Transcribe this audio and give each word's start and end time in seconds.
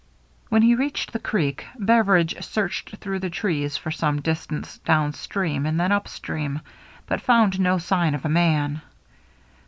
When 0.49 0.63
he 0.63 0.73
reached 0.73 1.13
the 1.13 1.19
creek, 1.19 1.63
Beveridge 1.77 2.43
searched 2.43 2.95
through 2.97 3.19
the 3.19 3.29
trees 3.29 3.77
for 3.77 3.91
some 3.91 4.19
distance 4.19 4.79
down 4.79 5.13
stream 5.13 5.63
and 5.67 5.79
then 5.79 5.91
up 5.91 6.07
stream, 6.07 6.61
but 7.05 7.21
found 7.21 7.59
no 7.59 7.77
sign 7.77 8.15
of 8.15 8.25
a 8.25 8.27
man. 8.27 8.81